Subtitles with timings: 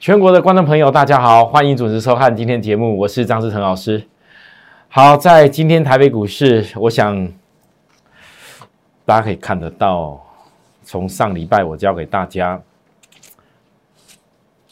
[0.00, 4.00] 全国的观众朋友，大家好，欢迎准时收看今天节目，我是张志成老师。
[4.86, 7.26] 好，在今天台北股市，我想
[9.04, 10.24] 大家可以看得到，
[10.84, 12.62] 从上礼拜我教给大家，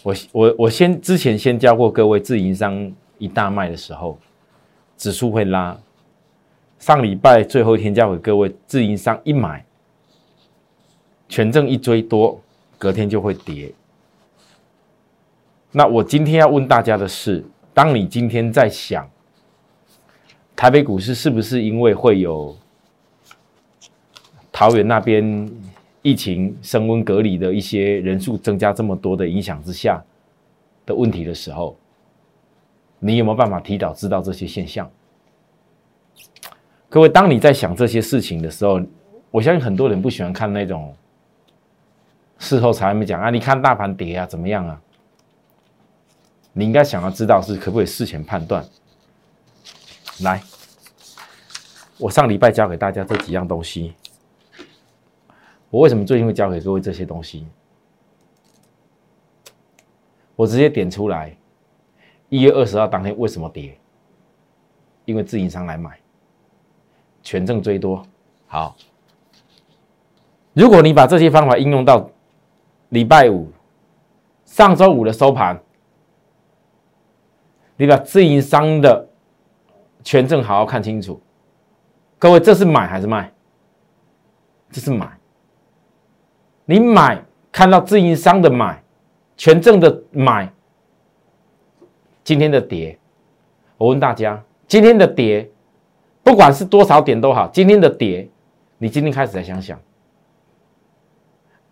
[0.05, 4.17] 我我我先之前先教过各位，自营商一大卖的时候，
[4.97, 5.77] 指数会拉。
[6.79, 9.65] 上礼拜最后一天教给各位，自营商一买，
[11.29, 12.41] 权证一追多，
[12.79, 13.73] 隔天就会跌。
[15.79, 17.45] 那我今天要问大家的是：
[17.75, 19.07] 当你今天在想
[20.57, 22.57] 台北股市是不是因为会有
[24.51, 25.53] 桃园那边
[26.01, 30.03] 疫情升温隔离的一些人数增加这么多的影响之下
[30.87, 31.77] 的问题的时候，
[32.99, 34.91] 你有没有办法提早知道这些现象？
[36.89, 38.81] 各位，当你在想这些事情的时候，
[39.31, 40.97] 我相信很多人不喜欢看那种
[42.39, 44.81] 事后才没讲啊，你看大盘跌啊，怎么样啊？
[46.59, 48.67] 你应该想要知道是可不可以事前判断。
[50.21, 50.43] 来，
[51.99, 53.93] 我上礼拜教给大家这几样东西，
[55.69, 57.47] 我为什么最近会教给各位这些东西？
[60.35, 61.37] 我直接点出来，
[62.31, 63.79] 一月二十号当天为什么跌？
[65.05, 66.01] 因为自营商来买，
[67.23, 68.03] 权证最多。
[68.47, 68.75] 好，
[70.55, 72.11] 如果你把这些方法应用到
[72.89, 73.53] 礼拜五、
[74.47, 75.61] 上周五的收盘。
[77.77, 79.09] 你把自营商的
[80.03, 81.21] 权证好好看清楚，
[82.19, 83.33] 各位，这是买还是卖？
[84.71, 85.19] 这是买。
[86.65, 88.83] 你买看到自营商的买，
[89.37, 90.53] 权证的买，
[92.25, 92.99] 今天的跌，
[93.77, 95.49] 我问大家，今天的跌，
[96.23, 98.29] 不管是多少点都好，今天的跌，
[98.79, 99.79] 你今天开始来想想，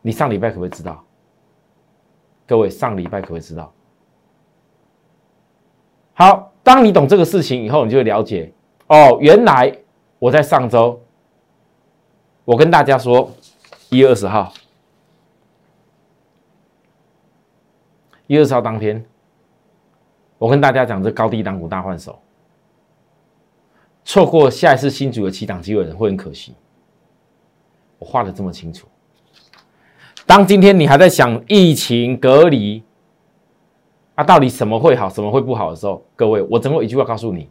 [0.01, 1.05] 你上礼拜可不可以知道？
[2.47, 3.73] 各位，上礼拜可不可以知道？
[6.17, 8.53] 好，当你懂这个事情以后，你就会了解
[8.87, 9.19] 哦。
[9.21, 9.77] 原来
[10.21, 11.03] 我在上周，
[12.45, 13.33] 我跟大家说，
[13.91, 14.53] 一月二十号，
[18.29, 19.05] 一月二十号当天，
[20.39, 22.17] 我跟大家讲这高低档股大换手，
[24.05, 26.55] 错过下一次新主的起档机会人会很可惜。
[27.99, 28.87] 我画的这么清楚，
[30.25, 32.85] 当今天你还在想疫情隔离。
[34.15, 37.49] 啊，到底什么会好，什么会不好的时候，各位，我只有一句话告诉你：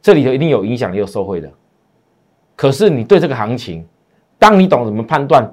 [0.00, 1.50] 这里头一定有影响，也有受惠的。
[2.56, 3.86] 可是你对这个行情，
[4.38, 5.52] 当你懂怎么判断，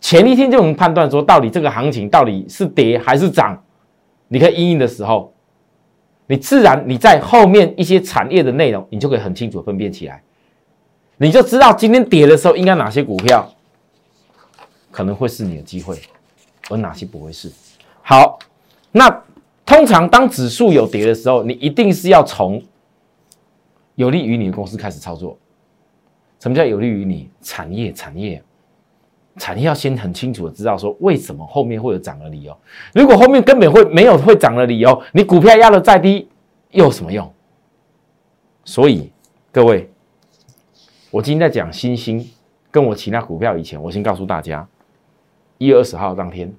[0.00, 3.56] 前一天就能判断说，到底这个行情到底是跌还是涨，
[4.26, 5.32] 你可以应应的时候，
[6.26, 10.20] 你自然你在后面一些产业的内容，你就可以很清楚分辨起来，
[11.18, 13.48] 你就知道今天跌的时候，应该哪些股票
[14.90, 16.00] 可能会是你的机会，
[16.68, 17.48] 而哪些不会是。
[18.02, 18.40] 好，
[18.90, 19.22] 那。
[19.68, 22.60] 通常当指数有跌的时候，你一定是要从
[23.96, 25.36] 有利于你的公司开始操作。
[26.40, 27.28] 什么叫有利于你？
[27.42, 28.42] 产业、产业、
[29.36, 32.56] 产业要先很清楚的知道说为什么后面会有涨的理由。
[32.94, 36.26] 如果后面根本会没有会涨的理由，你股票压的再低
[36.70, 37.30] 又有什么用？
[38.64, 39.12] 所以
[39.52, 39.90] 各位，
[41.10, 42.26] 我今天在讲新兴
[42.70, 44.66] 跟我其他股票以前，我先告诉大家，
[45.58, 46.50] 一月二十号当天，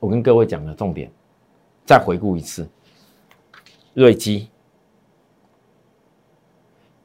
[0.00, 1.08] 我跟各位讲的重点。
[1.90, 2.68] 再回顾一次，
[3.94, 4.48] 瑞基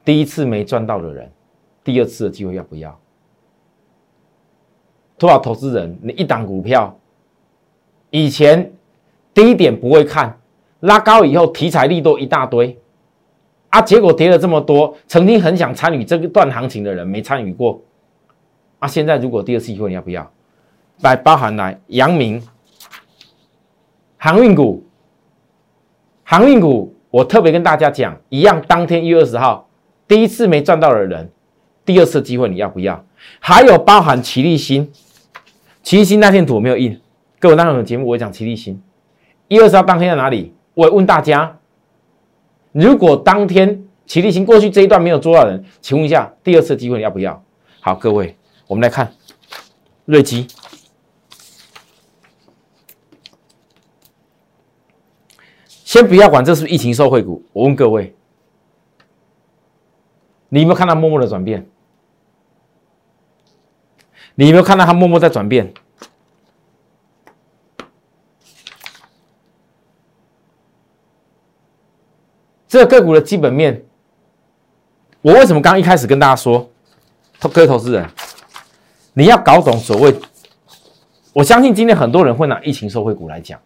[0.03, 1.31] 第一次没赚到的人，
[1.84, 2.95] 第二次的机会要不要？
[5.18, 6.95] 多少投资人，你一档股票
[8.12, 8.72] 以前
[9.34, 10.40] 低点不会看，
[10.81, 12.79] 拉高以后题材力多一大堆，
[13.69, 17.81] 啊，结果跌了这么多，曾经很想参与这个段行情的人没参与过，
[18.78, 20.31] 啊，现在如果第二次机会你要不要？
[21.01, 22.40] 来，包含来阳明。
[24.25, 24.84] 航运股，
[26.24, 29.69] 航运股，我特别跟大家讲，一样，当天一月二十号，
[30.08, 31.30] 第一次没赚到的人，
[31.86, 33.06] 第二次机会你要不要？
[33.40, 34.91] 还有包含齐力新，
[35.84, 37.00] 齐力新那天图我没有印，
[37.40, 38.81] 各位那有节目我讲齐力新，
[39.48, 40.56] 一月二十号当天在哪里？
[40.74, 41.60] 我问大家，
[42.72, 47.44] 如果当天齐力新过去这一段没有做到人，请问一下，第二次机会你要不要？
[47.80, 48.36] 好，各位，
[48.66, 49.07] 我们来看
[50.06, 50.48] 瑞基。
[55.95, 58.13] 先不要管这是不是疫情受惠股，我问各位，
[60.50, 61.65] 你有没有看到默默的转变？
[64.33, 65.74] 你有没有看到它默默在转变？
[72.68, 73.86] 这个个股的基本面，
[75.21, 76.69] 我为什么刚一开始跟大家说，
[77.39, 78.06] 投各位投资人，
[79.13, 80.13] 你要搞懂所谓，
[81.31, 83.57] 我相信今天很多人会拿疫情受惠股来讲。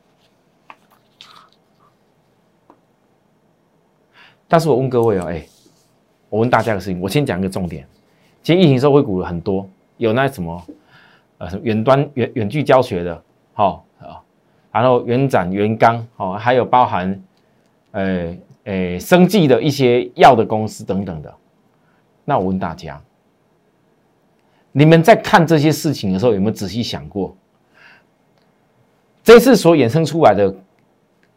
[4.50, 5.46] 但是我问各位哦，哎，
[6.28, 7.88] 我问大家个事情，我先讲一个重点。
[8.42, 10.62] 其实疫情受惠股很多，有那什么
[11.38, 13.24] 呃远端远远距教学的，
[13.54, 14.20] 好啊，
[14.72, 17.24] 然后元展元刚，哦，还有包含
[17.92, 21.32] 呃呃生技的一些药的公司等等的。
[22.26, 23.00] 那我问大家，
[24.72, 27.38] 你们在看这些事情的时候，有没有仔细想过，
[29.24, 30.52] 这次所衍生出来的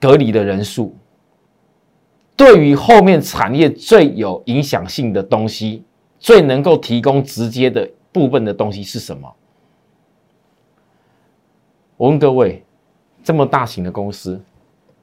[0.00, 0.96] 隔离的人数？
[2.42, 5.84] 对于后面产业最有影响性的东西，
[6.18, 9.32] 最能够提供直接的部分的东西是什么？
[11.96, 12.64] 我问各位，
[13.22, 14.42] 这么大型的公司，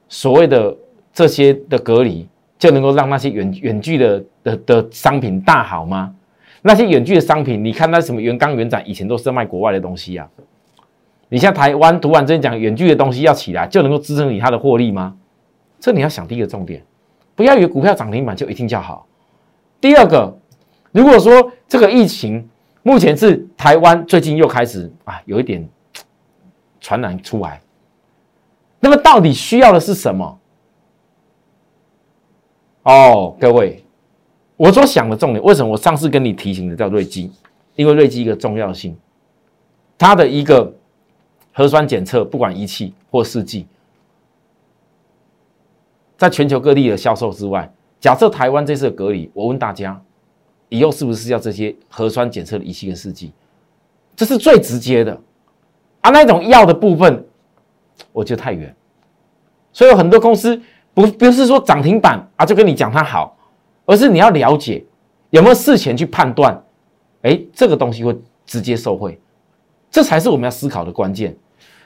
[0.06, 0.76] 所谓的
[1.14, 2.28] 这些的隔离，
[2.58, 6.14] 就能够让那些远远距的的的商品大好吗？
[6.60, 10.28] 那些远距的商品，你看那什么原钢原展，以前都是卖国外的东西啊。
[11.30, 15.16] 你像台湾读完之前讲远距的东西要起来，就能够支撑你它的获利吗？
[15.78, 16.84] 这你要想第一个重点。
[17.40, 19.06] 不要以为股票涨停板就一定叫好。
[19.80, 20.38] 第二个，
[20.92, 22.46] 如果说这个疫情
[22.82, 25.66] 目前是台湾最近又开始啊有一点
[26.82, 27.58] 传染出来，
[28.78, 30.38] 那么到底需要的是什么？
[32.82, 33.82] 哦，各位，
[34.58, 37.32] 我所想的重点，为什么我上次跟你提醒的叫瑞基？
[37.74, 38.94] 因为瑞基一个重要性，
[39.96, 40.70] 它的一个
[41.54, 43.66] 核酸检测，不管仪器或试剂。
[46.20, 49.98] 在全球各地的销售之外，假设台湾这次的隔离，我问大家，
[50.68, 53.32] 以后是不是要这些核酸检测的仪器跟试剂？
[54.14, 55.18] 这是最直接的
[56.02, 57.24] 啊，那种药的部分，
[58.12, 58.76] 我觉得太远。
[59.72, 60.60] 所以有很多公司
[60.92, 63.34] 不不是说涨停板啊，就跟你讲它好，
[63.86, 64.84] 而是你要了解
[65.30, 66.62] 有没有事前去判断，
[67.22, 68.14] 哎，这个东西会
[68.44, 69.18] 直接受惠，
[69.90, 71.34] 这才是我们要思考的关键。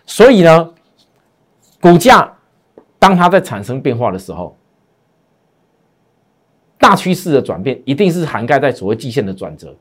[0.04, 0.75] 所以呢，
[1.81, 2.28] 股价。
[3.04, 4.56] 当它在产生变化的时候，
[6.78, 9.76] 大趋势的转变一定是涵盖在所谓季线的转折。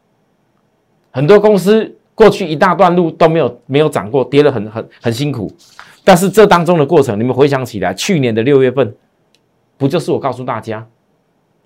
[1.09, 5.49] 很多公司过去一大段路都没有没有涨过，跌得很很很辛苦。
[6.03, 8.93] 但是这当中的过程，你们回想起来，去年的六月份，
[9.77, 10.85] 不就是我告诉大家，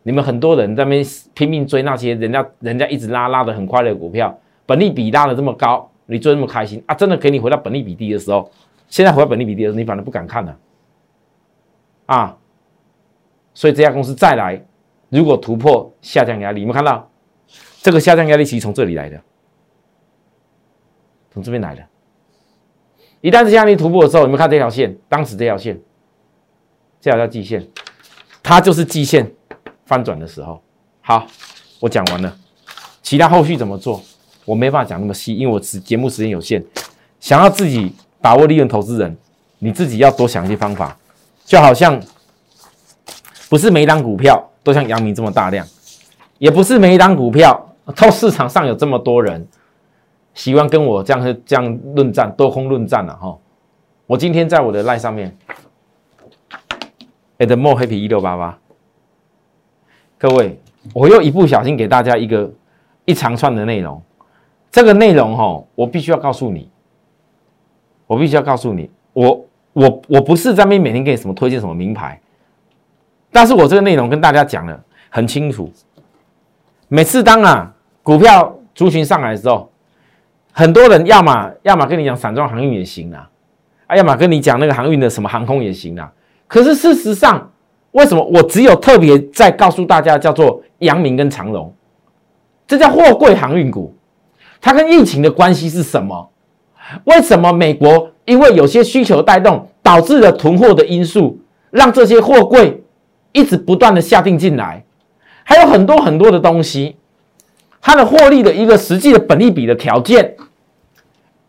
[0.03, 1.03] 你们很多人在那边
[1.33, 6.94] 拼命追那些人家人家一直拉拉的很快的股票，本利比拉的这么高，你追那么开心啊？
[6.94, 8.48] 真的给你回到本利比低的时候，
[8.89, 10.56] 现在回到本利比低的时候，你反而不敢看了。
[12.07, 12.36] 啊
[13.54, 14.63] 所以这家公司再来，
[15.09, 17.09] 如果突破下降压力，你们看到
[17.81, 19.19] 这个下降压力其实从这里来的，
[21.31, 21.83] 从这边来的。
[23.21, 25.80] 一旦是压力突破的时候，你们看这条线，当时这条线，
[27.01, 27.68] 这条叫季线，
[28.44, 29.31] 它就是季线
[29.86, 30.62] 翻转的时候。
[31.01, 31.25] 好，
[31.80, 32.38] 我讲完了，
[33.01, 34.00] 其他后续怎么做，
[34.45, 36.63] 我没办法讲那么细，因为我时节目时间有限。
[37.19, 39.18] 想要自己把握利润，投资人
[39.57, 40.95] 你自己要多想一些方法。
[41.48, 41.98] 就好像
[43.50, 45.66] 不是每一档股票都像阳明这么大量，
[46.40, 49.48] 也不是每一档股票到市场上有这么多人
[50.34, 53.38] 喜欢跟我这样这样论战多空论战了哈。
[54.08, 55.38] 我今天在我的 line 上面
[57.38, 58.60] ，at more happy 一六八八，
[60.18, 60.60] 各位，
[60.94, 62.52] 我又一不小心给大家一个
[63.06, 64.04] 一长串的内容，
[64.70, 66.70] 这个内容哈，我必须要告诉你，
[68.06, 69.47] 我必须要告诉你，我。
[69.77, 72.19] 我我不是在那边每天给你什么推荐什么名牌，
[73.31, 75.72] 但是我这个内容跟大家讲的很清楚。
[76.88, 79.72] 每次当啊股票族群上来的时候，
[80.51, 83.29] 很多人要么要么跟你讲散装航运也行啊，
[83.86, 86.12] 啊要么跟你讲那个航运的什么航空也行啊。
[86.48, 87.51] 可是事实上，
[87.91, 91.72] 为什么我只有特别在告诉大家叫做阳明跟长荣，
[92.65, 93.96] 这叫货柜航运股，
[94.60, 96.31] 它跟疫情的关系是什么？
[97.03, 98.10] 为什么美国？
[98.27, 101.39] 因为有些需求带动，导致了囤货的因素，
[101.72, 102.84] 让这些货柜
[103.31, 104.84] 一直不断的下定进来，
[105.46, 106.98] 还有很多很多的东西，
[107.79, 110.36] 它的获利的一个实际的本利比的条件，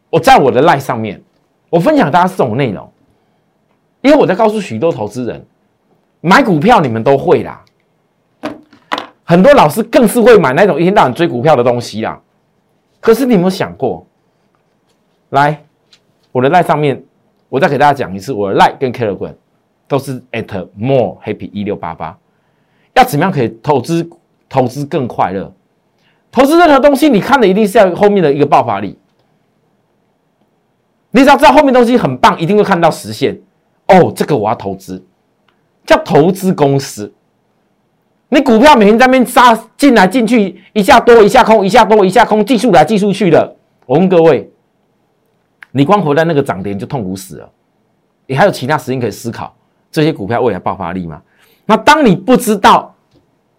[0.09, 1.21] 我在我的 line 上面，
[1.69, 2.89] 我分享大家这种内容，
[4.03, 5.45] 因为我在告诉许多投资人，
[6.21, 7.65] 买股票你们都会啦，
[9.25, 12.21] 很多老师更是会买那种一天到晚追股票的东西啦，
[13.01, 14.07] 可是你有没有想过，
[15.31, 15.65] 来？
[16.39, 17.03] 我的赖上面，
[17.49, 19.35] 我再给大家讲一次，我的赖跟 Keragon
[19.89, 22.17] 都是 at more happy 一六八八。
[22.95, 24.09] 要怎么样可以投资
[24.49, 25.53] 投资更快乐？
[26.31, 28.97] 投资任何东西，你看的一定是要后面的一个爆发力。
[31.11, 33.37] 你只要知道后面东西很棒，一定会看到实现。
[33.89, 35.05] 哦，这个我要投资，
[35.85, 37.13] 叫投资公司。
[38.29, 43.57] 你股票每天在那边杀进来进去，一下多一下空，一下多一下空，技术来技术去的。
[43.87, 44.49] 我问各位。
[45.79, 47.49] 你光活在那个涨点就痛苦死了，
[48.27, 49.55] 你还有其他时间可以思考
[49.93, 51.23] 这些股票未来爆发力吗？
[51.67, 52.93] 那当你不知道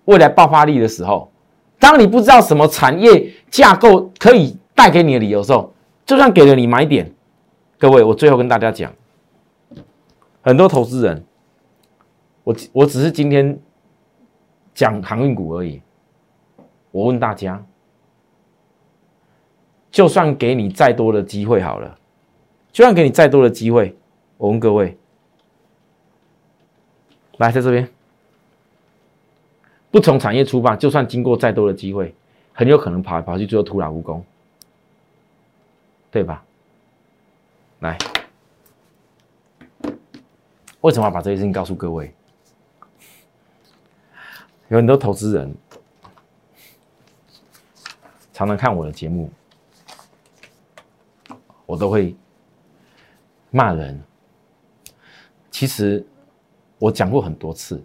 [0.03, 1.31] 未来爆发力的时候，
[1.79, 5.73] 当你不知道什么产业架构可以带给你的理由时候，
[6.05, 7.09] 就算给了你买点，
[7.77, 8.91] 各位，我最后跟大家讲，
[10.41, 11.23] 很多投资人，
[12.43, 13.57] 我我只是今天
[14.73, 15.81] 讲航运股而已。
[16.91, 17.63] 我问大家，
[19.89, 21.98] 就算给你再多的机会好了，
[22.79, 23.93] 就算给你再多的机会，
[24.37, 24.97] 我问各位，
[27.35, 27.85] 来在这边。
[29.91, 32.15] 不从产业出发，就算经过再多的机会，
[32.53, 34.25] 很有可能跑来跑去，最后徒劳无功，
[36.09, 36.41] 对吧？
[37.79, 37.97] 来，
[40.79, 42.15] 为什么要把这些事情告诉各位？
[44.69, 45.53] 有很多投资人
[48.31, 49.29] 常常看我的节目，
[51.65, 52.15] 我都会
[53.51, 53.99] 骂人。
[55.51, 56.05] 其实
[56.77, 57.83] 我讲过很多次。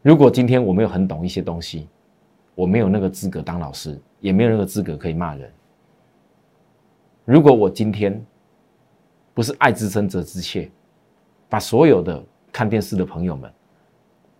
[0.00, 1.88] 如果今天我没有很懂一些东西，
[2.54, 5.52] 我没有那个资格当老师，也没有那个资格可以骂人。
[7.24, 8.20] 如果我今天
[9.32, 10.68] 不是爱之深责之切，
[11.48, 13.52] 把所有的看电视的朋友们，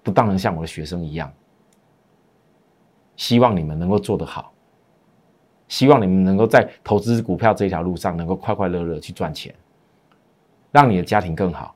[0.02, 1.32] 不当然像我的学生一样，
[3.14, 4.52] 希望你们能够做得好，
[5.72, 9.54] 希望你们能够在投资股票这条路上能够快快乐乐去赚钱，
[10.70, 11.74] 让你的家庭更好。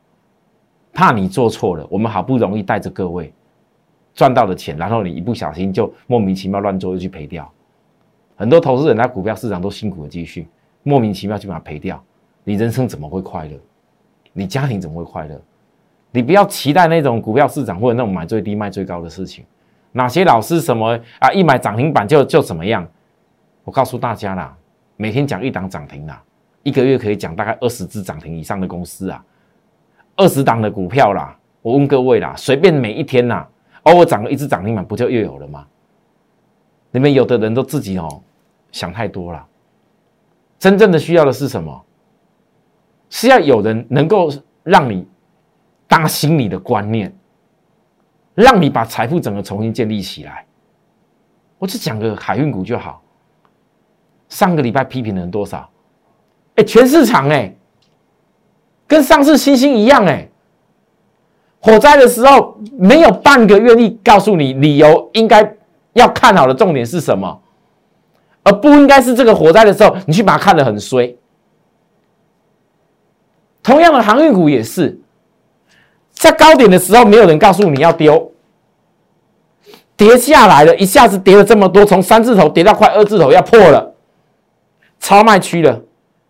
[0.93, 3.33] 怕你做错了，我们好不容易带着各位。
[4.13, 7.51] 赚到的钱，然后你一不小心就莫名其妙乱做，又去赔掉。
[8.37, 10.47] 很多投资人在股票市场都辛苦的积蓄，
[10.83, 11.99] 莫名其妙就把它赔掉。
[12.45, 13.59] 你人生怎么会快乐？
[14.35, 15.41] 你家庭怎么会快乐？
[16.11, 19.43] 你不要期待那种股票市场或者那种买最低卖最高的事情。
[19.93, 22.87] 哪些老师什么啊，一买涨停板就就怎么样？
[23.67, 24.57] 我告诉大家啦，
[24.97, 26.23] 每天讲一档涨停啦，
[26.63, 29.25] 一个月可以讲大概二十只涨停以上的公司啊，
[30.15, 31.37] 二十档的股票啦。
[31.63, 33.45] 我问各位啦，随便每一天呐。
[33.83, 35.67] 偶尔涨了一只涨停板，不就又有了吗？
[36.93, 38.23] 你们有的人都自己哦
[38.71, 39.45] 想太多了。
[40.59, 41.85] 真正的需要的是什么？
[43.11, 44.29] 是要有人能够
[44.63, 45.09] 让你
[45.89, 47.13] 打醒你的观念，
[48.35, 50.45] 让你把财富整个重新建立起来。
[51.59, 53.03] 我就讲个海运股就好。
[54.29, 55.69] 上个礼拜批评的人多少？
[56.57, 57.55] 哎，全市场哎，
[58.87, 60.29] 跟上次星星一样哎。
[61.59, 65.57] 火灾的时候，没有半个愿意告诉你理由，应该
[65.95, 67.41] 要看好的重点是什么，
[68.45, 71.17] 而不应该是这个火灾的时候，你去把它看得很衰。
[73.65, 75.01] 同样的航运股也是，
[76.13, 78.31] 在高点的时候，没有人告诉你要丢，
[79.97, 83.93] 跌下来了，一下子跌了这么多，从三字头跌到快二字头，要破了，
[84.99, 85.83] 超卖区了。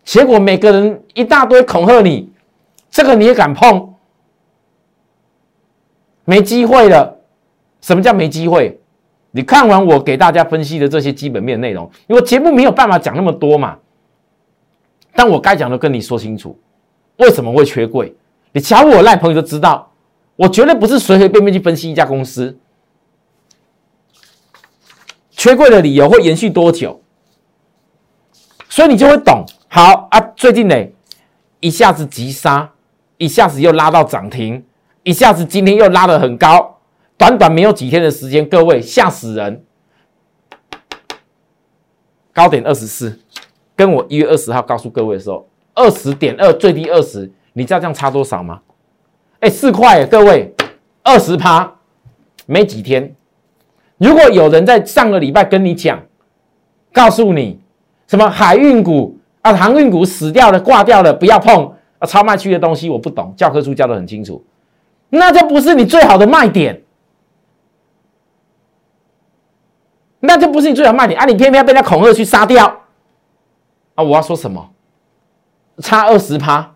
[0.03, 2.29] 结果每个人一大堆恐吓你，
[2.89, 3.93] 这个你也敢碰？
[6.23, 7.17] 没机会了，
[7.81, 8.79] 什么叫没机会？
[9.31, 13.77] 你看完我给大家分析的这些基本面内容，因为节目没有办法讲那么多嘛。
[15.13, 16.57] 但我该讲的跟你说清楚，
[17.17, 18.15] 为什么会缺柜？
[18.51, 19.91] 你加我赖朋友就知道，
[20.35, 22.57] 我绝对不是随随便便去分析一家公司
[25.31, 26.99] 缺柜的理由会延续多久，
[28.77, 29.43] 所以你就会懂。
[29.67, 30.75] 好啊，最近呢，
[31.61, 32.71] 一下子急杀，
[33.17, 34.63] 一下子又拉到涨停。
[35.01, 36.77] 一下子今天又拉得很高，
[37.17, 39.65] 短短没有几天的时间，各位吓死人！
[42.31, 43.19] 高点二十四，
[43.75, 48.61] 跟我一月二十号告诉各位的时候，二十点二最低二十，你知道这样差多少吗？
[49.39, 50.53] 哎，四块，各位，
[51.01, 51.77] 二十趴，
[52.45, 53.15] 没几天。
[53.97, 55.99] 如果有人在上个礼拜跟你讲，
[56.93, 57.59] 告诉你
[58.07, 64.43] 什么海运股啊、航运股死掉了、挂掉了，不要碰啊，超卖区的东西我不懂，教科书教的很清楚。
[65.09, 66.81] 那就不是你最好的卖点，
[70.19, 71.25] 那就不是你最好卖点啊！
[71.25, 72.65] 你偏偏要被他恐吓去杀掉
[73.95, 74.03] 啊！
[74.03, 74.69] 我要说什么？
[75.79, 76.75] 差二十趴，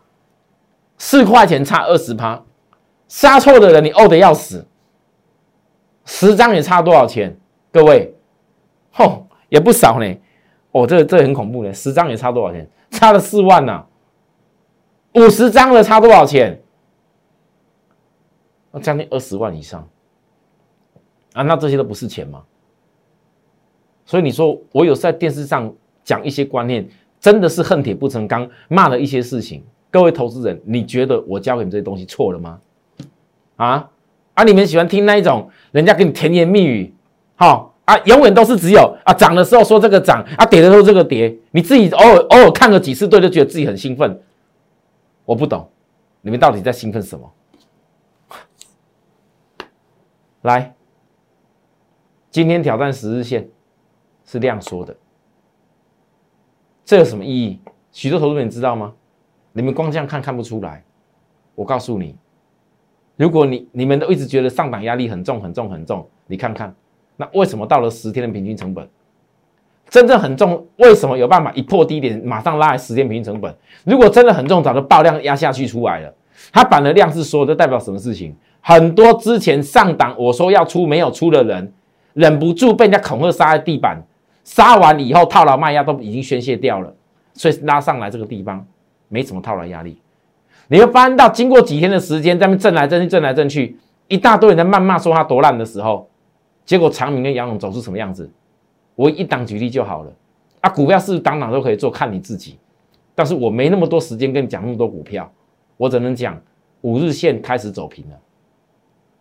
[0.97, 2.41] 四块钱差二十趴，
[3.09, 4.65] 杀错的人你呕的要死。
[6.05, 7.37] 十张也差多少钱？
[7.71, 8.15] 各位，
[8.91, 10.15] 吼也不少呢。
[10.71, 11.73] 哦，这这很恐怖呢。
[11.73, 12.69] 十张也差多少钱？
[12.89, 13.85] 差了四万呐。
[15.15, 16.61] 五十张的差多少钱？
[18.71, 19.85] 那将近二十万以上
[21.33, 21.43] 啊！
[21.43, 22.41] 那这些都不是钱吗？
[24.05, 25.73] 所以你说我有在电视上
[26.05, 26.87] 讲一些观念，
[27.19, 29.61] 真的是恨铁不成钢，骂了一些事情。
[29.89, 32.61] 各位投资人，你觉得我教给你这些东西错了吗？
[33.57, 33.89] 啊
[34.33, 34.43] 啊！
[34.45, 36.93] 你们喜欢听那一种人家给你甜言蜜语，
[37.35, 44.17] 好啊，永远都是只有啊涨的时候说这个涨啊，跌的时候这个跌，你自己偶尔偶尔看个几次对，就觉得自己很兴奋。
[45.25, 45.69] 我不懂，
[46.21, 47.29] 你们到底在兴奋什么？
[50.43, 50.73] 来，
[52.29, 53.49] 今天挑战十日线
[54.25, 54.95] 是这样说的，
[56.85, 57.59] 这有什么意义？
[57.91, 58.93] 许多投资人知道吗？
[59.51, 60.81] 你们光这样看看不出来。
[61.55, 62.15] 我告诉你，
[63.17, 66.73] 如果你你们都一直觉得上档压力很重很重很重，你看看，
[67.21, 68.89] 那为什么到了十天的平均成本，
[69.87, 70.65] 真正很重？
[70.77, 73.55] 为什么有办法一破低点马上拉来十天平均成本？
[73.83, 76.11] 如果真的很重，早就爆量压下去出来了。
[76.51, 78.35] 它板的量是说，这代表什么事情？
[78.61, 81.71] 很多之前上档我说要出没有出的人，
[82.13, 84.01] 忍不住被人家恐吓杀在地板，
[84.43, 86.91] 杀完以后套牢卖压都已经宣泄掉了，
[87.33, 88.65] 所以拉上来这个地方
[89.07, 89.99] 没什么套牢压力。
[90.67, 96.07] 你会发现到经过几天的时间，在那震来震去，震来震去，一大堆人在谩骂说它多烂的时候，
[96.65, 98.29] 结果长明跟杨勇走出什么样子？
[98.95, 100.13] 我一档举例就好了。
[100.61, 102.57] 啊，股票是档档都可以做，看你自己。
[103.15, 105.31] 但是我没那么多时间跟你讲那么多股票，
[105.75, 106.39] 我只能讲
[106.81, 108.19] 五日线开始走平了。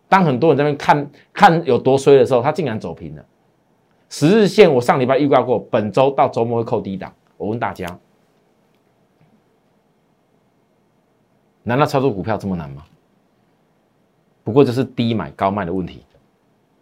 [0.09, 3.25] 当很多人在那边看看有多衰的时候，它竟然走平了。
[4.09, 7.13] 十日线我上礼拜预告过，本周到周末会扣低档。
[7.37, 7.99] 我问大家，
[11.63, 12.85] 难道操作股票这么难吗？
[14.43, 16.05] 不过就是低买高卖的问题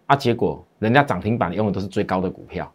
[0.09, 0.17] 啊。
[0.17, 2.69] 结果人家涨停板用的都是最高的股票。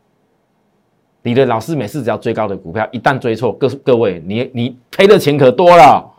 [1.22, 6.10] 你的老师每次只要追高的股票，一旦追错，各各位你你赔的钱可多了。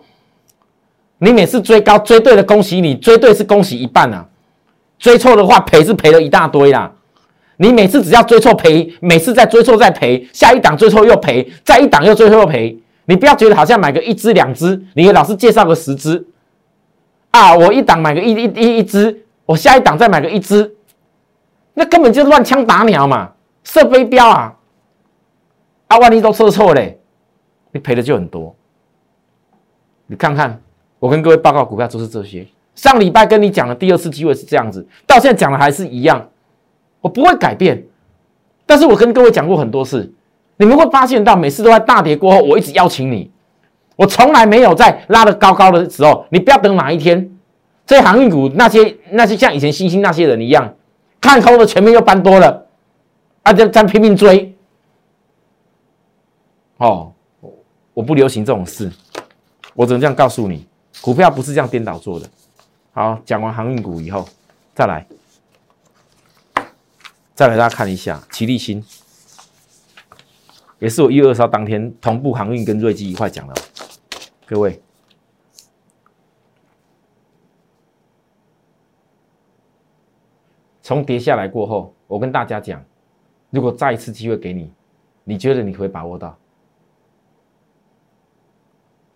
[1.19, 4.27] 你每次追高追对了，恭喜你，追对是恭喜一半啊，
[4.99, 6.93] 追错的话赔是赔了一大堆啦。
[7.57, 12.77] 你每次只要追错赔，每次再追错再赔，下一档追错又赔，再一档又追错又赔。
[13.05, 16.27] 你不要觉得好像买个一只两只，你给老师介绍个十只
[17.31, 20.75] 啊，我一档买个一一一一只，我下一档再买个一只，
[21.75, 23.33] 那根本就是乱枪打鸟嘛，
[23.65, 24.57] 射飞镖啊！
[25.89, 26.99] 啊，万一都射错嘞，
[27.73, 28.55] 你赔的就很多。
[30.07, 30.61] 你看看。
[31.01, 32.47] 我跟各位报告，股票就是这些。
[32.75, 36.31] 上礼拜跟你讲的第二次机会是这样子，到现在讲的还是一样，
[37.03, 37.85] 我不会改变。
[38.65, 40.11] 但是我跟各位讲过很多次，
[40.57, 43.31] 你们会发现到每次都在大跌过后，我一直邀请你，
[43.97, 47.31] 我从来没有在拉的高高的时候，你不要等哪一天，
[47.85, 50.73] 这些航运股那些那些像以前星星那些人一样，
[51.25, 52.67] 看空的全面又搬多了，
[53.45, 54.55] 啊，在在拼命追。
[56.77, 57.15] 哦，
[57.95, 58.93] 我不流行这种事，
[59.73, 60.69] 我只能这样告诉你。
[61.01, 62.29] 股票不是这样颠倒做的。
[62.93, 64.29] 好，讲完航运股以后，
[64.75, 65.07] 再来，
[67.35, 68.85] 再来大家看一下，齐立新，
[70.79, 73.55] 也是我一月二十号当天同步航运跟瑞基一块讲的。
[74.45, 74.79] 各位，
[80.85, 82.85] 从跌下来过后，我跟大家讲，
[83.49, 84.71] 如果再一次机会给你，
[85.25, 86.37] 你觉得你可以把握到？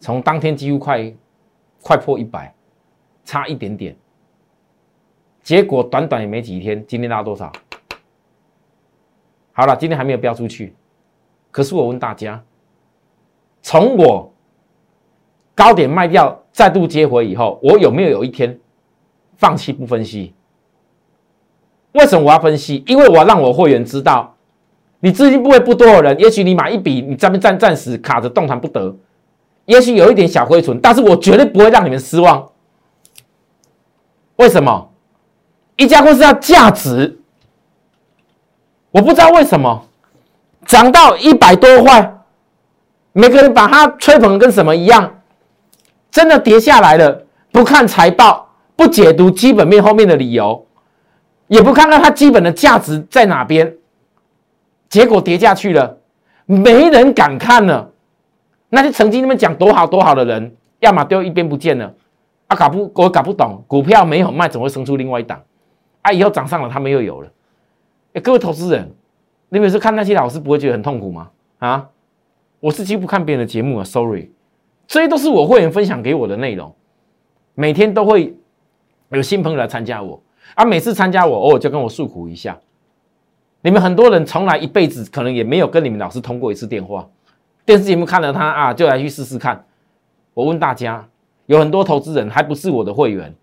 [0.01, 1.15] 从当天几乎快。
[1.81, 2.53] 快破一百，
[3.25, 3.97] 差一点点。
[5.45, 7.53] 结果短短也没几天，今天拉多少？
[9.53, 10.75] 好了，今天还没有飙出去。
[11.53, 12.45] 可是我问大家，
[13.63, 14.31] 从我
[15.55, 18.59] 高点卖掉，再度接回以后，我有没有有一天
[19.37, 20.35] 放弃不分析？
[21.93, 22.83] 为什么我要分析？
[22.87, 24.35] 因为我要让我会员知道，
[25.01, 28.95] 你资金不会不多的人，也许你买一笔，你这边暂暂时卡着动弹不得。
[29.65, 32.49] 也许有一点小亏损，但是我绝对不会让你们失望。
[34.37, 34.91] 为什么？
[35.77, 37.21] 一家公司要价值，
[38.91, 39.87] 我不知道为什么
[40.67, 42.19] 涨到一百多块，
[43.13, 45.21] 每个人把它吹捧跟什么一样，
[46.11, 50.67] 真的跌下来了，不看财报，不解读基本面后面的理由，
[51.49, 53.75] 也不看看它基本的价值在哪边，
[54.89, 55.99] 结果跌下去了，
[56.47, 57.91] 没人敢看了。
[58.71, 61.95] 那些曾经那么讲多好多好的人，要么丢一边不见了，
[62.49, 65.43] 啊，搞不我搞不懂，股票没有卖，怎么会生出另外一档？
[66.03, 67.31] 啊，以后涨上了，他们又有了。
[68.13, 68.91] 哎，各位投资人，
[69.49, 71.31] 你每次看那些老师不会觉得很痛苦吗？
[71.59, 71.89] 啊，
[72.61, 74.31] 我是几乎不看别人的节目啊，sorry，
[74.87, 76.75] 这些都是我会员分享给我的内容，
[77.55, 78.37] 每天都会
[79.11, 80.23] 有新朋友来参加我，
[80.55, 82.59] 啊，每次参加我偶尔就跟我诉苦一下。
[83.61, 87.09] 你们很多人从来一辈子可能也没有跟你们老师通过一次电话。
[87.65, 89.65] 电视节目看了他啊，就来去试试看。
[90.33, 91.07] 我问大家，
[91.47, 93.35] 有很多投资人还不是我的会员，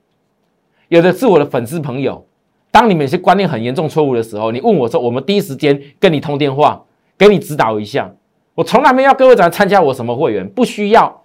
[0.88, 2.26] 有的是我的粉丝朋友。
[2.72, 6.84] 当你们有些观念很严重错误的时候，你问我说，我们第一时间跟你通电话，
[7.18, 8.12] 给你指导一下。
[8.54, 11.24] 我从来没要各位来参加我什么会员，不需要。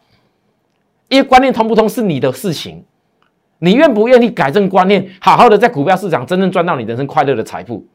[1.09, 2.85] 因为观念通不通是你的事情，
[3.61, 7.87] 你愿不愿意改正观念，好好的在股票市场真正赚到你人生快乐的财富？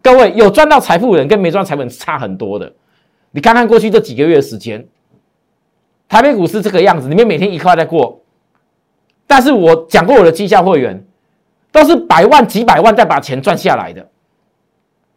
[0.00, 2.72] 各位有赚到财富的人跟没赚财富人是差很多的。
[3.30, 4.86] 你看看过去这几个月的时间，
[6.08, 8.20] 台北股市这个样子，你们每天一块在过。
[9.26, 11.02] 但是我讲过我的绩效会员，
[11.72, 14.06] 都是百万、几百万再把钱赚下来的，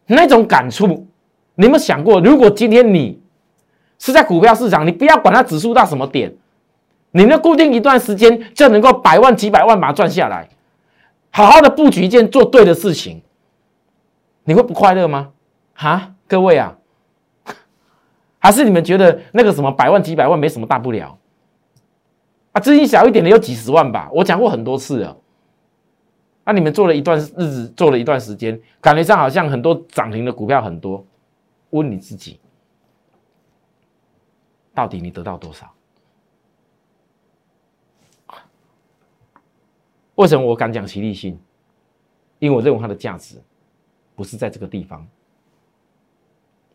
[0.06, 1.06] 那种感触，
[1.54, 2.18] 你们想过？
[2.18, 3.20] 如果今天你
[3.98, 6.32] 是在股票市场，你不要管它指数到什么点，
[7.18, 10.48] 你那固定一段时间就能够百万、几百万把它赚下来，
[11.30, 13.20] 好好的布局一件做对的事情，
[14.44, 15.32] 你会不快乐吗？
[15.74, 16.78] 哈，各位啊，
[18.38, 21.18] 还是你们觉得那个什么百万、几百万没什么大不了？
[22.52, 25.16] 啊，资金小一点的有几十万吧，我讲过很多次了。
[26.44, 31.04] 那你们做了一段日子，做了一段时间，感觉上好像很多涨停的股票很多。
[31.70, 32.38] 问你自己，
[34.72, 35.66] 到底你得到多少？
[40.18, 41.38] 为什么我敢讲齐力性？
[42.40, 43.40] 因为我认为它的价值
[44.16, 45.06] 不是在这个地方。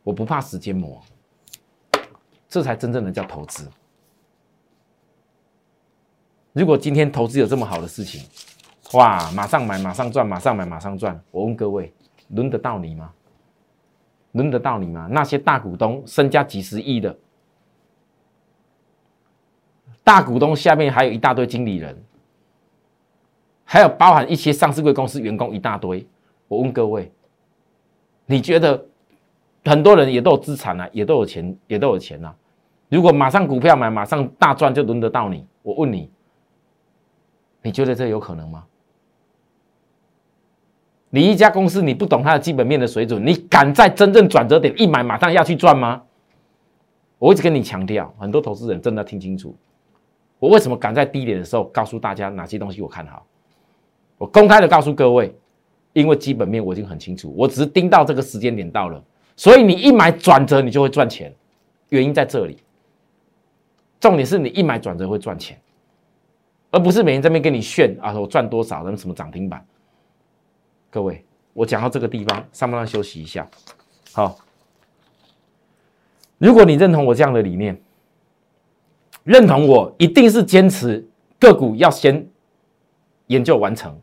[0.01, 1.01] 我不怕时间磨，
[2.47, 3.69] 这才真正的叫投资。
[6.53, 8.25] 如果今天投资有这么好的事情，
[8.93, 9.29] 哇！
[9.31, 11.21] 马上买，马上赚，马上买，马上赚。
[11.31, 11.93] 我问各位，
[12.29, 13.13] 轮得到你吗？
[14.31, 15.07] 轮得到你吗？
[15.11, 17.17] 那些大股东身家几十亿的，
[20.01, 22.01] 大股东下面还有一大堆经理人，
[23.63, 26.05] 还有包含一些上市贵公司员工一大堆。
[26.47, 27.11] 我问各位，
[28.25, 28.85] 你觉得
[29.65, 32.35] 很多人也都有资产啊，也都有钱，也都有钱啊？
[32.89, 35.45] 如果马上股票买，马上大赚，就轮得到你？
[35.63, 36.11] 我问你，
[37.61, 38.65] 你觉得这有可能吗？
[41.09, 46.03] 你一家公司，你不懂它的基本面的水准，你敢在真正转折点一买，马上要去赚吗？
[47.17, 49.55] 我一直跟你强调，很多投资人真的要听清楚，
[50.39, 53.25] 我为什么敢在低点的时候告诉大家哪些东西我看好，
[54.17, 55.35] 我公开的告诉各位，
[55.93, 59.03] 因为基本面我已经很清楚，我只是盯到这个时间点到了，
[59.35, 61.33] 所以你一买转折，你就会赚钱，
[61.89, 62.57] 原因在这里。
[63.99, 65.57] 重点是你一买转折会赚钱，
[66.71, 69.65] 而不是每天在那边跟你炫啊，我赚多少，什么涨停板。
[70.89, 71.23] 各位，
[71.53, 73.47] 我讲到这个地方，上半段休息一下。
[74.11, 74.37] 好，
[76.37, 77.81] 如果你认同我这样的理念，
[79.23, 81.07] 认同我一定是坚持
[81.39, 82.27] 个股要先
[83.27, 83.99] 研究完成，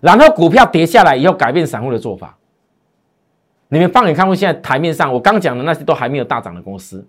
[0.00, 2.36] 然后股票跌下来以后改变散户的做法。
[3.68, 7.06] 你们放眼看过现在台面上我刚讲的那些都还没有大涨的公司，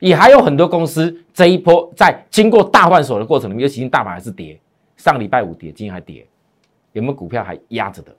[0.00, 4.58] 也还有很多公司这一波在经过大换手的过程里面，尤其是大盘还是跌，
[4.96, 6.26] 上礼拜五跌，今天还跌。
[6.92, 8.12] 有没有股票还压着的？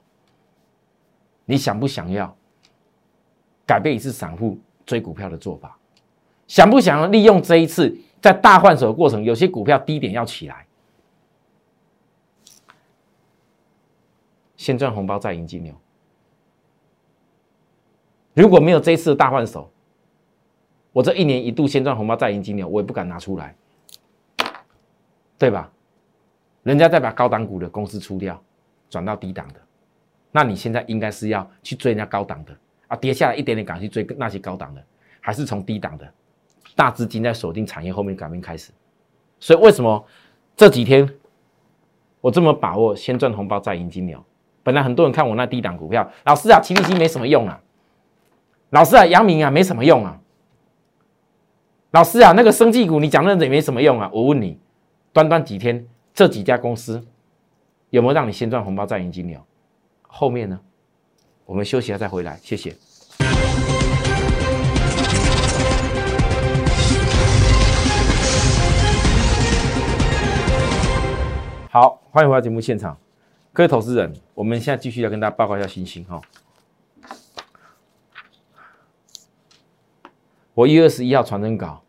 [1.44, 2.34] 你想不想要
[3.66, 5.76] 改变一次散户追股票的做法？
[6.46, 10.64] 想不想要利用这一次在大换手的过程，有些股票低点要起来，
[14.60, 15.74] 先赚红包再赢金牛。
[18.34, 19.70] 如果没有这一次的大换手，
[20.92, 23.56] 我这一年一度先赚红包再赢金牛，我也不敢拿出来，
[25.38, 25.72] 对吧？
[26.62, 28.38] 人家再把高档股的公司出掉。
[28.90, 29.60] 转到低档的，
[30.30, 32.54] 那你现在应该是要去追人家高档的
[32.88, 34.84] 啊，跌下来一点点赶去追那些高档的，
[35.20, 36.12] 还是从低档的
[36.74, 38.72] 大资金在锁定产业后面改变开始？
[39.38, 40.04] 所以为什么
[40.54, 41.08] 这几天
[42.20, 44.22] 我这么把握先赚红包再赢金牛？
[44.62, 47.60] 本来很多人看我那低档股票，老师啊，齐力基没什么用啊，
[48.70, 50.18] 老师啊，阳明啊没什么用啊，
[51.92, 54.10] 老师啊，那个生技股你讲那也没什么用啊。
[54.12, 54.58] 我问你，
[55.12, 57.02] 短短几天这几家公司？
[57.88, 59.40] 有没有让你先赚红包再赢金牛？
[60.02, 60.60] 后面呢？
[61.46, 62.76] 我们休息一下再回来，谢谢。
[71.72, 72.96] 好，欢迎回到节目现场，
[73.52, 76.20] 各位投资人，我们现在继续要跟大家报告一下信心哈。
[80.54, 81.82] 我一月二十一号传真稿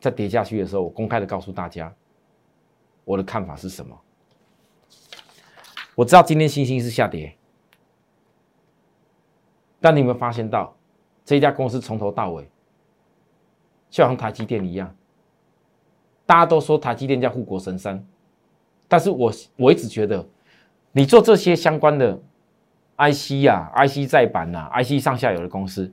[0.00, 1.92] 在跌下去的时候，我公开的告诉大家
[3.04, 4.00] 我的看法是什么。
[5.96, 7.36] 我知道今天星星是下跌，
[9.80, 10.76] 但你有没有发现到
[11.24, 12.48] 这家公司从头到尾
[13.90, 14.94] 就像台积电一样？
[16.26, 18.06] 大家都说台积电叫护国神山，
[18.86, 20.24] 但是我我一直觉得，
[20.92, 22.18] 你做这些相关的
[22.96, 25.90] IC 呀、IC 再版呐、IC 上下游的公司，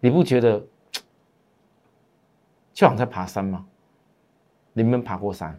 [0.00, 0.60] 你不觉得
[2.72, 3.64] 就好像在爬山吗？
[4.72, 5.58] 你们爬过山？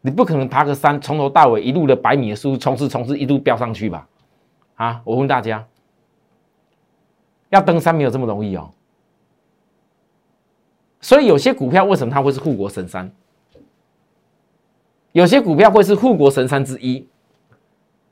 [0.00, 4.08] 你不可能爬个山，从头到尾一路的百米的速度冲刺冲刺，一路飙上去吧？
[4.76, 5.00] 啊！
[5.04, 5.66] 我问大家，
[7.48, 8.70] 要登山没有这么容易哦。
[11.00, 13.10] 所以有些股票为什么它会是护国神山？
[15.12, 17.08] 有些股票会是护国神山之一，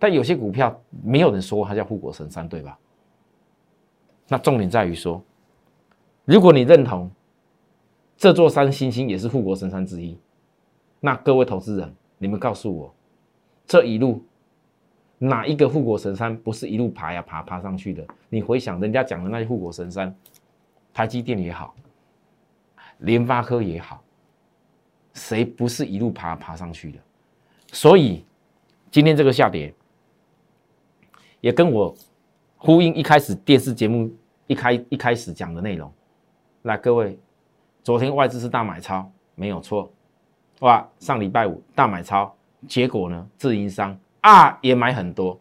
[0.04, 2.78] 但有些股票没有人说它叫护国神山，对吧？
[4.28, 5.24] 那重点在于说，
[6.26, 7.10] 如果你认同
[8.14, 10.18] 这座山星星也是护国神山之一。
[11.00, 12.94] 那各位投资人，你们告诉我，
[13.64, 14.22] 这一路
[15.16, 18.06] 哪一个护国神山不是一路爬呀爬爬上去的？
[18.28, 20.14] 你回想人家讲的那些护国神山，
[20.92, 21.74] 台积电也好，
[22.98, 24.04] 联发科也好，
[25.14, 26.98] 谁不是一路爬爬上去的？
[27.72, 28.22] 所以
[28.90, 29.74] 今天这个下跌，
[31.44, 31.94] 也跟我
[32.56, 34.10] 呼应一开始电视节目
[34.46, 35.92] 一开一开始讲的内容。
[36.62, 37.18] 来，各位，
[37.82, 39.92] 昨天外资是大买超，没有错。
[40.60, 42.34] 哇，上礼拜五大买超，
[42.66, 45.38] 结果呢，自营商啊也买很多。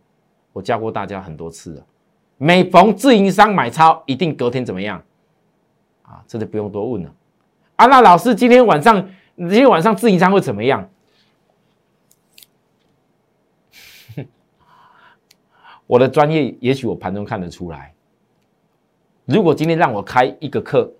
[0.52, 1.86] 我教过大家很多次了，
[2.36, 5.02] 每逢自营商买超，一定隔天怎么样？
[6.02, 7.14] 啊，这就不用多问了。
[7.78, 10.86] 啊，那老师今天晚上，今天晚上自营商会怎么样？
[15.94, 17.94] 我的专业，也许我盘中看得出来。
[19.26, 20.92] 如果今天让我开一个课，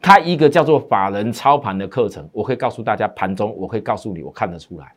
[0.00, 4.94] 开一个叫做法人操盘的课程，我可以告诉大家盘中，我可以告诉你，我看得出来，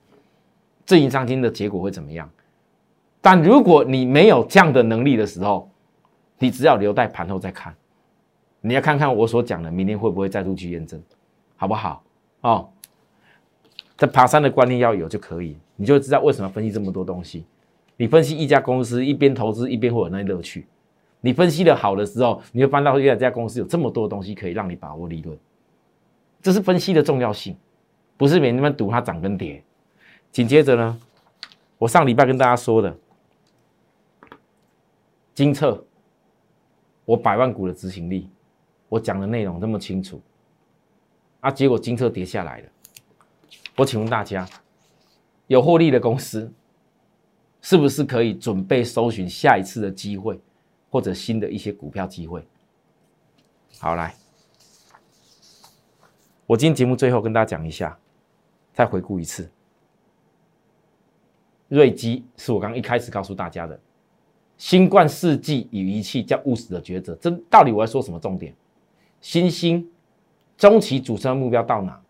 [0.85, 2.29] 自营商金的结果会怎么样。
[3.19, 5.69] 但如果你没有这样的能力的时候，
[6.39, 7.75] 你只要留待盘后再看。
[8.61, 11.03] 你要看看我所讲的，明天会不会再度去验证，
[11.57, 12.01] 好不好？
[12.39, 12.69] 哦，
[13.97, 17.43] 这爬山的观念要有就可以，你就知道为什么分析这么多东西。
[18.01, 20.65] 你分析一家公司，一边投资一边会有那乐趣。
[21.19, 25.37] 你分析的好的时候，你会翻到原来这家公司有这么多东西可以让你把握利润。
[26.41, 27.55] 这是分析的重要性，
[28.17, 29.63] 不是每天赌它涨跟跌。
[30.31, 30.99] 紧接着呢，
[31.77, 32.97] 我上礼拜跟大家说的
[35.35, 35.85] 金策，
[37.05, 38.27] 我百万股的执行力，
[38.89, 40.19] 我讲的内容那么清楚，
[41.41, 42.69] 啊，结果金策跌下来了。
[43.75, 44.49] 我请问大家，
[45.45, 46.51] 有获利的公司？
[47.61, 50.39] 是不是可以准备搜寻下一次的机会，
[50.89, 52.43] 或者新的一些股票机会？
[53.79, 54.15] 好，来，
[56.45, 57.97] 我今天节目最后跟大家讲一下，
[58.73, 59.49] 再回顾一次。
[61.67, 63.79] 瑞基是我刚一开始告诉大家的，
[64.57, 67.15] 新冠世纪与仪器叫务实的抉择。
[67.21, 68.53] 这到底我要说什么重点？
[69.21, 69.87] 新兴
[70.57, 72.01] 中期主升目标到哪？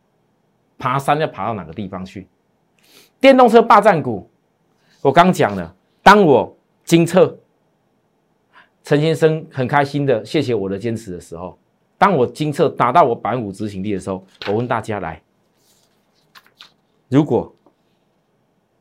[0.77, 2.27] 爬山要爬到哪个地方去？
[3.19, 4.30] 电动车霸占股。
[5.01, 7.35] 我刚讲了，当我精测
[8.83, 11.57] 陈先生很开心的谢谢我的坚持的时候，
[11.97, 15.19] 当我精测达到我百分五执行力的时候，我问大家来，
[17.09, 17.51] 如果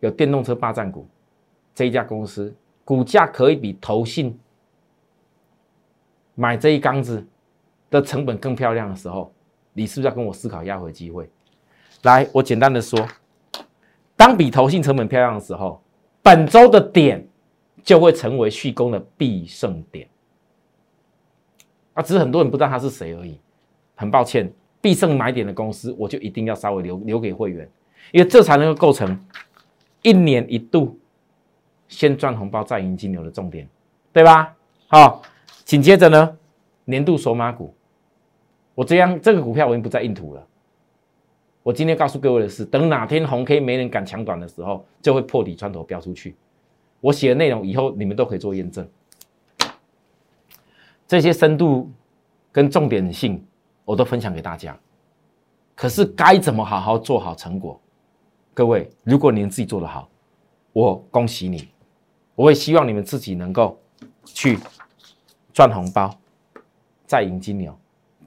[0.01, 1.09] 有电动车霸占股
[1.75, 2.55] 这一家公司，
[2.85, 4.39] 股价可以比投信
[6.35, 7.27] 买这一缸子
[7.91, 9.33] 的成本更漂亮的时候，
[9.73, 11.31] 你是不是要跟我思考压回机会？
[12.03, 13.09] 来，我简单的说，
[14.17, 15.81] 当比投信成本漂亮的时候。
[16.31, 17.27] 本周的点
[17.83, 20.09] 就会成为续攻的必胜点
[21.93, 22.01] 啊！
[22.01, 23.37] 只是很多人不知道他是谁而已。
[23.97, 24.49] 很抱歉，
[24.81, 27.69] 必胜买点的公司，我就一定要稍微留留给会员，
[28.13, 29.19] 因为这才能够构成
[30.03, 30.97] 一年一度
[31.89, 33.69] 先赚红包再赢金牛的重点，
[34.13, 34.55] 对吧？
[34.87, 35.23] 好，
[35.65, 36.39] 紧接着呢，
[36.85, 37.75] 年度索马股，
[38.77, 40.47] 我这样这个股票我已经不再印图了。
[41.63, 46.35] 我今天告诉各位的是，等哪天红 K 没人敢抢短的时候，就会破底穿头飙出去。
[47.01, 48.89] 我写的内容以后你们都可以做验证。
[51.07, 51.91] 这些深度
[52.53, 53.45] 跟重点性
[53.85, 54.79] 我都分享给大家。
[55.75, 57.81] 可是该怎么好好做好成果？
[58.53, 60.09] 各位，如果你们自己做得好，
[60.73, 61.69] 我恭喜你。
[62.35, 63.79] 我也希望你们自己能够
[64.25, 64.59] 去
[65.53, 66.15] 赚红包，
[67.07, 67.79] 再赢金牛。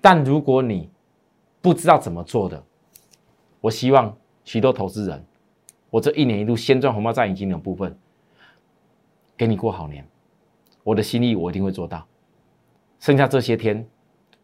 [0.01, 0.89] 但如果你
[1.61, 2.63] 不知道怎么做的，
[3.63, 5.25] 我希望许多投资人，
[5.89, 7.97] 我这一年一度先赚红包再赢金的部分，
[9.37, 10.05] 给你过好年。
[10.83, 12.05] 我的心意我一定会做到。
[12.99, 13.87] 剩下这些天，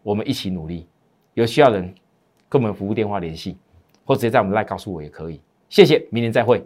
[0.04, 0.88] 我们一起努力。
[1.34, 1.94] 有需要人
[2.48, 3.58] 跟我们服务电话联系，
[4.06, 5.42] 或直接在我们赖告诉我也可以。
[5.68, 6.66] 谢谢，明年再会。